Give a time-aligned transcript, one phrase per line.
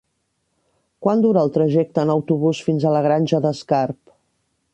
[1.07, 4.01] Quant dura el trajecte en autobús fins a la Granja d'Escarp?